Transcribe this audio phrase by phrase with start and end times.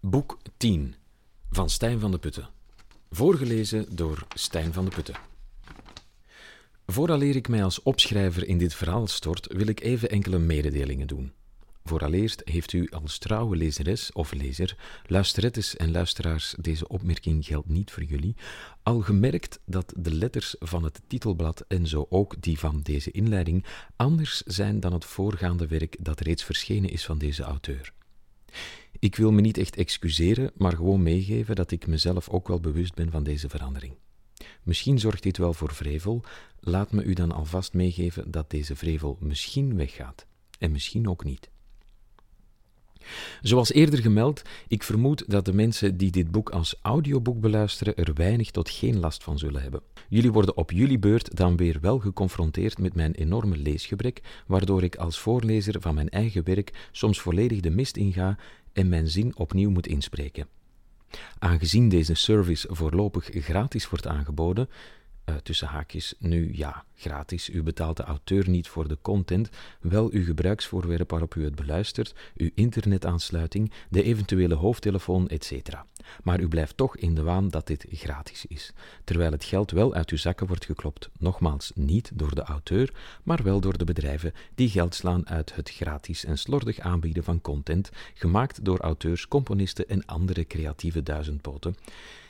[0.00, 0.94] Boek 10
[1.50, 2.48] van Stijn van de Putten.
[3.10, 5.14] Voorgelezen door Stijn van de Putten.
[6.86, 11.32] Vooraleer ik mij als opschrijver in dit verhaal stort, wil ik even enkele mededelingen doen.
[11.84, 14.76] Vooraleerst heeft u als trouwe lezeres of lezer,
[15.06, 18.36] luisterettes en luisteraars, deze opmerking geldt niet voor jullie,
[18.82, 23.64] al gemerkt dat de letters van het titelblad en zo ook die van deze inleiding
[23.96, 27.96] anders zijn dan het voorgaande werk dat reeds verschenen is van deze auteur.
[28.98, 32.94] Ik wil me niet echt excuseren, maar gewoon meegeven dat ik mezelf ook wel bewust
[32.94, 33.94] ben van deze verandering.
[34.62, 36.24] Misschien zorgt dit wel voor vrevel,
[36.60, 40.26] laat me u dan alvast meegeven dat deze vrevel misschien weggaat
[40.58, 41.50] en misschien ook niet.
[43.42, 48.14] Zoals eerder gemeld, ik vermoed dat de mensen die dit boek als audioboek beluisteren er
[48.14, 49.82] weinig tot geen last van zullen hebben.
[50.08, 54.96] Jullie worden op jullie beurt dan weer wel geconfronteerd met mijn enorme leesgebrek, waardoor ik
[54.96, 58.38] als voorlezer van mijn eigen werk soms volledig de mist inga
[58.72, 60.46] en mijn zin opnieuw moet inspreken.
[61.38, 64.68] Aangezien deze service voorlopig gratis wordt aangeboden,
[65.28, 67.50] uh, tussen haakjes, nu ja, gratis.
[67.50, 69.48] U betaalt de auteur niet voor de content,
[69.80, 75.52] wel uw gebruiksvoorwerp waarop u het beluistert, uw internetaansluiting, de eventuele hoofdtelefoon, etc.
[76.22, 78.72] Maar u blijft toch in de waan dat dit gratis is,
[79.04, 81.08] terwijl het geld wel uit uw zakken wordt geklopt.
[81.18, 85.70] Nogmaals, niet door de auteur, maar wel door de bedrijven die geld slaan uit het
[85.70, 91.76] gratis en slordig aanbieden van content, gemaakt door auteurs, componisten en andere creatieve duizendpoten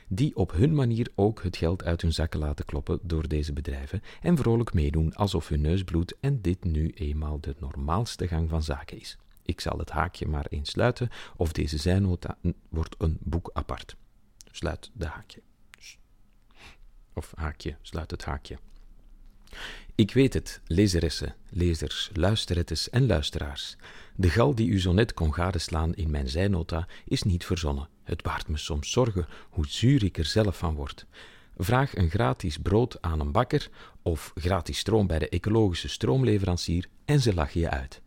[0.09, 4.03] die op hun manier ook het geld uit hun zakken laten kloppen door deze bedrijven
[4.21, 8.63] en vrolijk meedoen alsof hun neus bloedt en dit nu eenmaal de normaalste gang van
[8.63, 9.19] zaken is.
[9.43, 13.97] Ik zal het haakje maar eens sluiten, of deze zijnota wordt een boek apart.
[14.51, 15.43] Sluit de haakje.
[17.13, 18.59] Of haakje, sluit het haakje.
[19.95, 23.77] Ik weet het, lezeressen, lezers, luisterettes en luisteraars.
[24.17, 27.89] De gal die u zo net kon gadeslaan in mijn zijnota is niet verzonnen.
[28.05, 31.07] Het baart me soms zorgen hoe zuur ik er zelf van word.
[31.57, 33.71] Vraag een gratis brood aan een bakker
[34.03, 38.01] of gratis stroom bij de ecologische stroomleverancier en ze lachen je uit.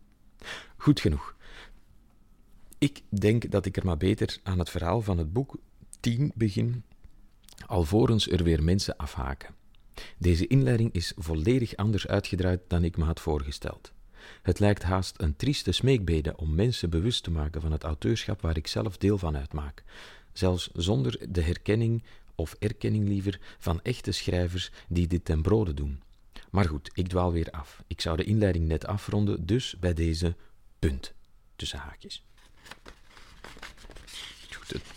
[0.76, 1.34] Goed genoeg.
[2.78, 5.56] Ik denk dat ik er maar beter aan het verhaal van het boek
[6.00, 6.84] 10 begin,
[7.66, 9.54] alvorens er weer mensen afhaken.
[10.18, 13.92] Deze inleiding is volledig anders uitgedraaid dan ik me had voorgesteld.
[14.42, 18.56] Het lijkt haast een trieste smeekbede om mensen bewust te maken van het auteurschap waar
[18.56, 19.84] ik zelf deel van uitmaak,
[20.32, 22.02] zelfs zonder de herkenning
[22.34, 26.00] of erkenning liever van echte schrijvers die dit ten brode doen.
[26.50, 27.82] Maar goed, ik dwaal weer af.
[27.86, 30.34] Ik zou de inleiding net afronden, dus bij deze
[30.78, 31.12] punt
[31.56, 32.24] tussen haakjes.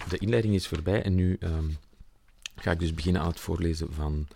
[0.09, 1.69] de inleiding is voorbij en nu ehm,
[2.55, 4.27] ga ik dus beginnen aan het voorlezen van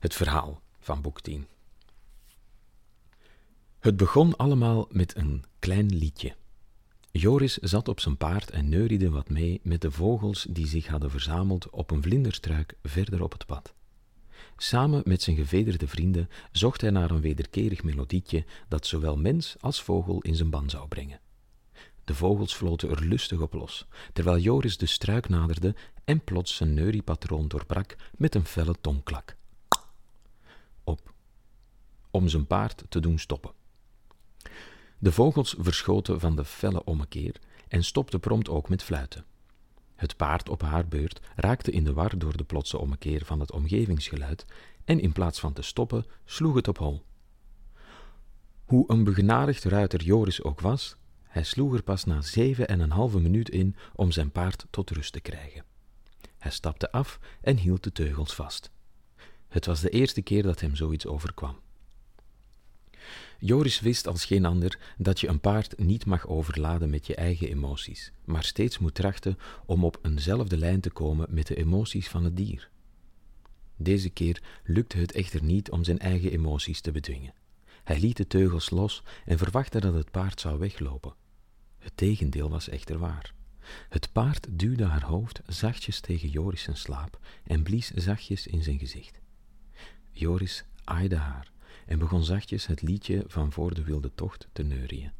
[0.00, 1.46] het verhaal van boek 10.
[3.78, 6.34] Het begon allemaal met een klein liedje.
[7.10, 11.10] Joris zat op zijn paard en neuriede wat mee met de vogels die zich hadden
[11.10, 13.74] verzameld op een vlinderstruik verder op het pad.
[14.56, 19.82] Samen met zijn gevederde vrienden zocht hij naar een wederkerig melodietje dat zowel mens als
[19.82, 21.20] vogel in zijn ban zou brengen.
[22.04, 25.74] De vogels floten er lustig op los, terwijl Joris de struik naderde
[26.04, 29.38] en plots zijn neuriepatroon doorbrak met een felle tongklak.
[32.10, 33.52] Om zijn paard te doen stoppen.
[34.98, 37.36] De vogels verschoten van de felle ommekeer
[37.68, 39.24] en stopten prompt ook met fluiten.
[39.94, 43.52] Het paard op haar beurt raakte in de war door de plotse ommekeer van het
[43.52, 44.46] omgevingsgeluid
[44.84, 47.04] en in plaats van te stoppen, sloeg het op hol.
[48.64, 52.90] Hoe een begenadigd ruiter Joris ook was, hij sloeg er pas na zeven en een
[52.90, 55.64] halve minuut in om zijn paard tot rust te krijgen.
[56.38, 58.70] Hij stapte af en hield de teugels vast.
[59.48, 61.58] Het was de eerste keer dat hem zoiets overkwam.
[63.42, 67.48] Joris wist als geen ander dat je een paard niet mag overladen met je eigen
[67.48, 72.24] emoties, maar steeds moet trachten om op eenzelfde lijn te komen met de emoties van
[72.24, 72.70] het dier.
[73.76, 77.34] Deze keer lukte het echter niet om zijn eigen emoties te bedwingen.
[77.84, 81.14] Hij liet de teugels los en verwachtte dat het paard zou weglopen.
[81.78, 83.34] Het tegendeel was echter waar.
[83.88, 89.20] Het paard duwde haar hoofd zachtjes tegen Joris slaap en blies zachtjes in zijn gezicht.
[90.12, 91.50] Joris aaide haar
[91.90, 95.12] en begon zachtjes het liedje van voor de wilde tocht te neurien.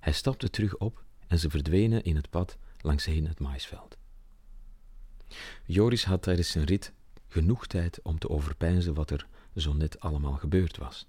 [0.00, 3.96] Hij stapte terug op en ze verdwenen in het pad langsheen het maisveld.
[5.64, 6.92] Joris had tijdens zijn rit
[7.28, 9.26] genoeg tijd om te overpeinzen wat er
[9.56, 11.06] zo net allemaal gebeurd was.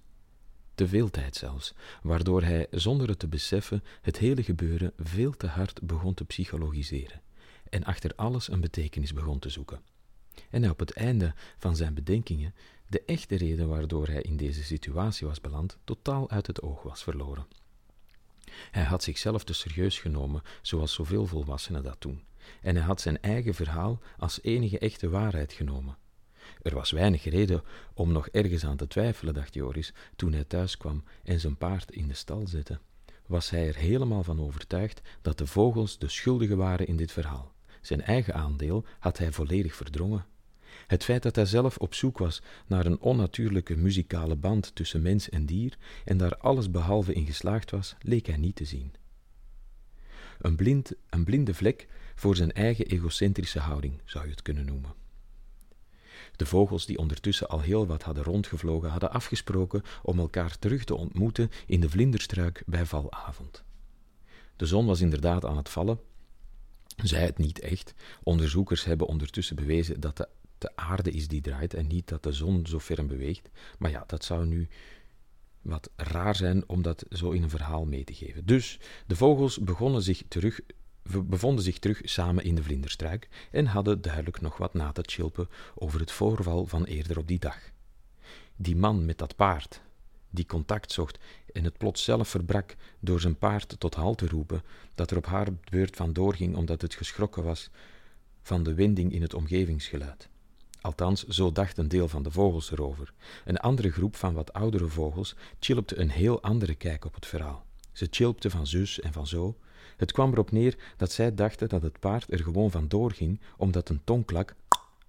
[0.75, 5.47] Te veel tijd zelfs, waardoor hij, zonder het te beseffen, het hele gebeuren veel te
[5.47, 7.21] hard begon te psychologiseren
[7.69, 9.81] en achter alles een betekenis begon te zoeken.
[10.49, 12.53] En op het einde van zijn bedenkingen
[12.87, 17.03] de echte reden waardoor hij in deze situatie was beland totaal uit het oog was
[17.03, 17.47] verloren.
[18.71, 22.23] Hij had zichzelf te serieus genomen, zoals zoveel volwassenen dat doen,
[22.61, 25.97] en hij had zijn eigen verhaal als enige echte waarheid genomen.
[26.61, 27.63] Er was weinig reden
[27.93, 31.91] om nog ergens aan te twijfelen, dacht Joris, toen hij thuis kwam en zijn paard
[31.91, 32.79] in de stal zette.
[33.25, 37.53] Was hij er helemaal van overtuigd dat de vogels de schuldigen waren in dit verhaal.
[37.81, 40.25] Zijn eigen aandeel had hij volledig verdrongen.
[40.87, 45.29] Het feit dat hij zelf op zoek was naar een onnatuurlijke muzikale band tussen mens
[45.29, 48.93] en dier en daar alles behalve in geslaagd was, leek hij niet te zien.
[50.39, 54.93] Een, blind, een blinde vlek voor zijn eigen egocentrische houding, zou je het kunnen noemen.
[56.35, 60.95] De vogels die ondertussen al heel wat hadden rondgevlogen, hadden afgesproken om elkaar terug te
[60.95, 63.63] ontmoeten in de vlinderstruik bij valavond.
[64.55, 65.99] De zon was inderdaad aan het vallen.
[67.03, 67.93] Zij het niet echt.
[68.23, 72.31] Onderzoekers hebben ondertussen bewezen dat de, de aarde is die draait en niet dat de
[72.31, 73.49] zon zo ver beweegt.
[73.77, 74.67] Maar ja, dat zou nu
[75.61, 78.45] wat raar zijn om dat zo in een verhaal mee te geven.
[78.45, 80.59] Dus de vogels begonnen zich terug
[81.23, 85.49] bevonden zich terug samen in de vlinderstruik en hadden duidelijk nog wat na te chilpen
[85.75, 87.57] over het voorval van eerder op die dag.
[88.55, 89.81] Die man met dat paard,
[90.29, 91.19] die contact zocht
[91.53, 94.63] en het plots zelf verbrak door zijn paard tot halt te roepen,
[94.95, 97.69] dat er op haar beurt van doorging omdat het geschrokken was
[98.41, 100.29] van de winding in het omgevingsgeluid.
[100.81, 103.13] Althans, zo dacht een deel van de vogels erover.
[103.45, 107.65] Een andere groep van wat oudere vogels chilpte een heel andere kijk op het verhaal.
[107.91, 109.57] Ze chilpte van zus en van zo,
[109.97, 113.89] het kwam erop neer dat zij dachten dat het paard er gewoon van doorging, omdat
[113.89, 114.55] een tongklak,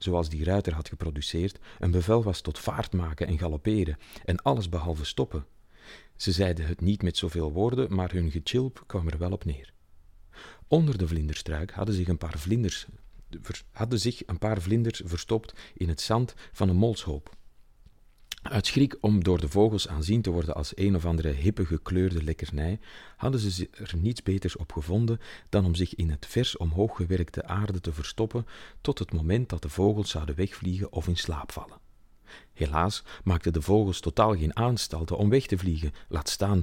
[0.03, 4.69] zoals die ruiter had geproduceerd, een bevel was tot vaart maken en galopperen, en alles
[4.69, 5.47] behalve stoppen.
[6.17, 9.73] Ze zeiden het niet met zoveel woorden, maar hun gechilp kwam er wel op neer.
[10.69, 12.87] Onder de vlinderstruik hadden zich een paar vlinders,
[13.73, 17.39] hadden zich een paar vlinders verstopt in het zand van een molshoop.
[18.43, 22.23] Uit schrik om door de vogels aanzien te worden als een of andere hippe gekleurde
[22.23, 22.81] lekkernij,
[23.17, 27.45] hadden ze er niets beters op gevonden dan om zich in het vers omhoog gewerkte
[27.47, 28.47] aarde te verstoppen
[28.81, 31.79] tot het moment dat de vogels zouden wegvliegen of in slaap vallen.
[32.53, 36.63] Helaas maakten de vogels totaal geen aanstalten om weg te vliegen, laat staan,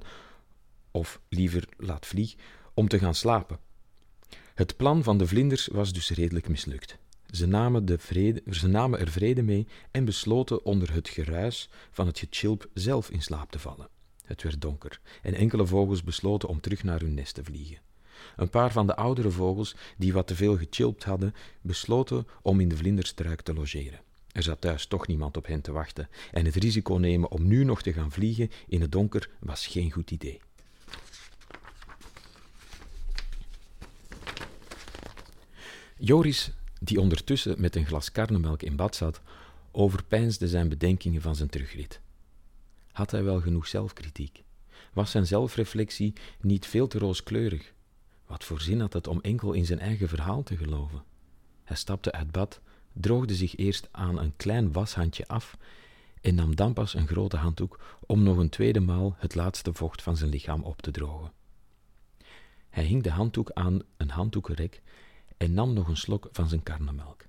[0.91, 2.35] of liever laat vlieg,
[2.73, 3.59] om te gaan slapen.
[4.53, 6.97] Het plan van de vlinders was dus redelijk mislukt.
[7.31, 8.41] Ze namen, de vrede,
[8.97, 13.59] er vrede mee en besloten onder het geruis van het gechilp zelf in slaap te
[13.59, 13.89] vallen.
[14.25, 17.79] Het werd donker en enkele vogels besloten om terug naar hun nest te vliegen.
[18.35, 22.69] Een paar van de oudere vogels, die wat te veel gechilpt hadden, besloten om in
[22.69, 24.01] de vlinderstruik te logeren.
[24.31, 27.63] Er zat thuis toch niemand op hen te wachten en het risico nemen om nu
[27.63, 30.39] nog te gaan vliegen in het donker was geen goed idee.
[35.97, 36.51] Joris
[36.81, 39.21] die ondertussen met een glas karnemelk in bad zat,
[39.71, 42.01] overpeinsde zijn bedenkingen van zijn terugrit.
[42.91, 44.43] Had hij wel genoeg zelfkritiek?
[44.93, 47.73] Was zijn zelfreflectie niet veel te rooskleurig?
[48.25, 51.03] Wat voor zin had het om enkel in zijn eigen verhaal te geloven?
[51.63, 52.61] Hij stapte uit bad,
[52.93, 55.57] droogde zich eerst aan een klein washandje af
[56.21, 60.01] en nam dan pas een grote handdoek om nog een tweede maal het laatste vocht
[60.01, 61.31] van zijn lichaam op te drogen.
[62.69, 64.81] Hij hing de handdoek aan een handdoekenrek
[65.37, 67.25] en nam nog een slok van zijn karnemelk.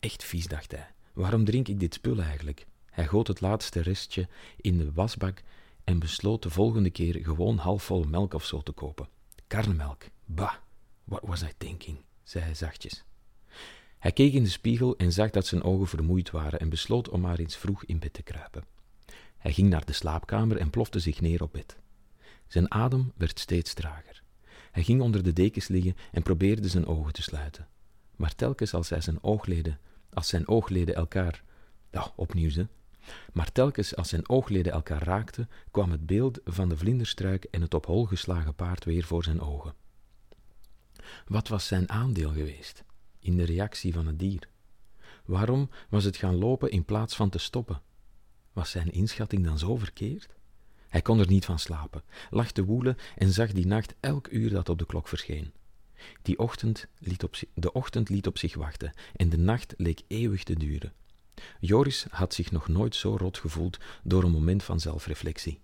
[0.00, 0.90] Echt vies, dacht hij.
[1.12, 2.66] Waarom drink ik dit spul eigenlijk?
[2.90, 5.42] Hij goot het laatste restje in de wasbak
[5.84, 9.08] en besloot de volgende keer gewoon halfvol melk of zo te kopen.
[9.46, 10.04] Karnemelk.
[10.24, 10.54] Bah,
[11.04, 11.98] what was I thinking?
[12.24, 13.04] zei hij zachtjes.
[13.98, 17.20] Hij keek in de spiegel en zag dat zijn ogen vermoeid waren en besloot om
[17.20, 18.64] maar eens vroeg in bed te kruipen.
[19.36, 21.76] Hij ging naar de slaapkamer en plofte zich neer op bed.
[22.46, 24.15] Zijn adem werd steeds trager.
[24.76, 27.68] Hij ging onder de dekens liggen en probeerde zijn ogen te sluiten.
[28.16, 29.78] Maar telkens als hij zijn oogleden,
[30.12, 31.42] als zijn oogleden elkaar,
[31.90, 32.66] ja, opnieuw ze,
[33.32, 37.74] maar telkens als zijn oogleden elkaar raakten, kwam het beeld van de vlinderstruik en het
[37.74, 39.74] op hol geslagen paard weer voor zijn ogen.
[41.26, 42.84] Wat was zijn aandeel geweest
[43.18, 44.48] in de reactie van het dier?
[45.24, 47.82] Waarom was het gaan lopen in plaats van te stoppen?
[48.52, 50.35] Was zijn inschatting dan zo verkeerd?
[50.96, 54.50] Hij kon er niet van slapen, lag te woelen en zag die nacht elk uur
[54.50, 55.52] dat op de klok verscheen.
[56.22, 60.42] Die ochtend liet op, de ochtend liet op zich wachten en de nacht leek eeuwig
[60.42, 60.92] te duren.
[61.60, 65.60] Joris had zich nog nooit zo rot gevoeld door een moment van zelfreflectie.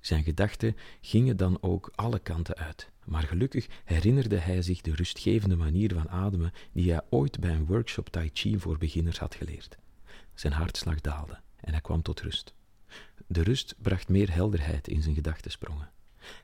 [0.00, 5.56] Zijn gedachten gingen dan ook alle kanten uit, maar gelukkig herinnerde hij zich de rustgevende
[5.56, 9.78] manier van ademen die hij ooit bij een workshop Tai Chi voor beginners had geleerd.
[10.34, 12.54] Zijn hartslag daalde en hij kwam tot rust.
[13.26, 15.90] De rust bracht meer helderheid in zijn gedachtensprongen.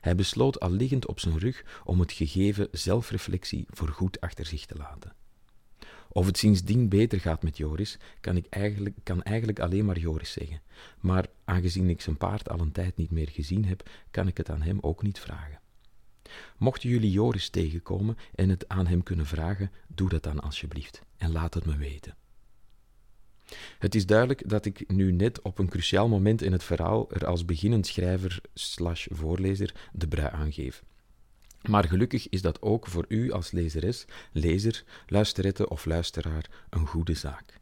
[0.01, 4.75] Hij besloot al liggend op zijn rug om het gegeven zelfreflectie voorgoed achter zich te
[4.75, 5.15] laten.
[6.09, 10.31] Of het sindsdien beter gaat met Joris, kan, ik eigenlijk, kan eigenlijk alleen maar Joris
[10.31, 10.61] zeggen.
[10.99, 14.49] Maar aangezien ik zijn paard al een tijd niet meer gezien heb, kan ik het
[14.49, 15.59] aan hem ook niet vragen.
[16.57, 21.31] Mochten jullie Joris tegenkomen en het aan hem kunnen vragen, doe dat dan alsjeblieft en
[21.31, 22.15] laat het me weten.
[23.79, 27.25] Het is duidelijk dat ik nu net op een cruciaal moment in het verhaal er
[27.25, 30.83] als beginnend schrijver slash voorlezer de brui aangeef.
[31.69, 37.13] Maar gelukkig is dat ook voor u als lezeres, lezer, luisterette of luisteraar een goede
[37.13, 37.61] zaak.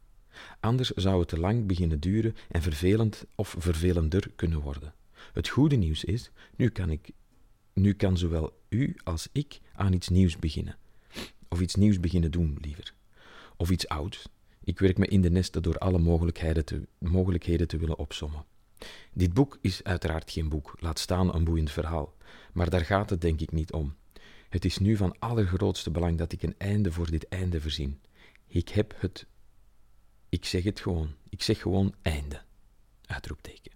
[0.60, 4.94] Anders zou het te lang beginnen duren en vervelend of vervelender kunnen worden.
[5.32, 7.10] Het goede nieuws is, nu kan, ik,
[7.72, 10.76] nu kan zowel u als ik aan iets nieuws beginnen.
[11.48, 12.94] Of iets nieuws beginnen doen, liever.
[13.56, 14.28] Of iets ouds.
[14.64, 18.44] Ik werk me in de nesten door alle mogelijkheden te, mogelijkheden te willen opsommen.
[19.12, 22.14] Dit boek is uiteraard geen boek, laat staan een boeiend verhaal.
[22.52, 23.94] Maar daar gaat het denk ik niet om.
[24.48, 28.00] Het is nu van allergrootste belang dat ik een einde voor dit einde verzin.
[28.46, 29.26] Ik heb het.
[30.28, 31.14] Ik zeg het gewoon.
[31.28, 32.42] Ik zeg gewoon einde.
[33.06, 33.71] Uitroepteken.